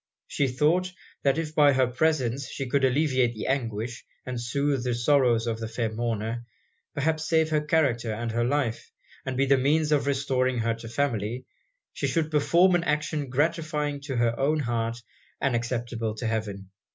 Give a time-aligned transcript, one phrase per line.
[0.25, 4.95] She thought, that if by her presence she could alleviate the anguish, and soothe the
[4.95, 6.43] sorrows of the fair mourner,
[6.95, 8.89] perhaps save her character and her life,
[9.27, 11.45] and be the means of restoring her to her family,
[11.93, 14.97] she should perform an action gratifying to her own heart,
[15.39, 16.71] and acceptable to heaven.